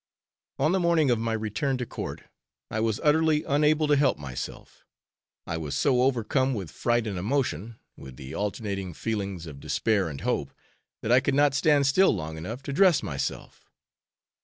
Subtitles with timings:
[0.57, 2.23] On the morning of my return to Court,
[2.71, 4.83] I was utterly unable to help myself.
[5.45, 10.21] I was so overcome with fright and emotion, with the alternating feelings of despair and
[10.21, 10.53] hope
[11.03, 13.69] that I could not stand still long enough to dress myself.